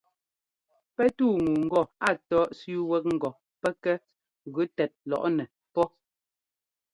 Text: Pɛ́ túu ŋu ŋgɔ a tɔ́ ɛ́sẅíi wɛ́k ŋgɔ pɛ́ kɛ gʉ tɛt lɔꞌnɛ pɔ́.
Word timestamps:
Pɛ́ 0.95 1.07
túu 1.17 1.35
ŋu 1.45 1.53
ŋgɔ 1.65 1.81
a 2.07 2.09
tɔ́ 2.27 2.41
ɛ́sẅíi 2.51 2.85
wɛ́k 2.89 3.03
ŋgɔ 3.15 3.29
pɛ́ 3.61 3.71
kɛ 3.83 3.93
gʉ 4.53 4.61
tɛt 4.77 4.91
lɔꞌnɛ 5.09 5.43
pɔ́. 5.73 5.85